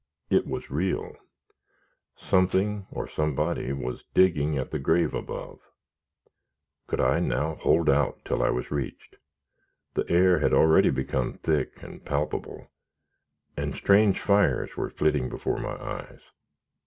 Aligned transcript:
It 0.31 0.47
was 0.47 0.71
real! 0.71 1.15
Something 2.15 2.87
or 2.89 3.07
somebody 3.07 3.71
was 3.71 4.03
digging 4.15 4.57
at 4.57 4.71
the 4.71 4.79
grave 4.79 5.13
above! 5.13 5.59
Could 6.87 6.99
I 6.99 7.19
now 7.19 7.53
hold 7.53 7.87
out 7.87 8.19
till 8.25 8.41
I 8.41 8.49
was 8.49 8.71
reached? 8.71 9.17
The 9.93 10.09
air 10.09 10.39
had 10.39 10.53
already 10.53 10.89
become 10.89 11.33
thick 11.33 11.83
and 11.83 12.03
palpable, 12.03 12.71
and 13.55 13.75
strange 13.75 14.19
fires 14.19 14.75
were 14.75 14.89
flitting 14.89 15.29
before 15.29 15.59
my 15.59 15.79
eyes. 15.79 16.21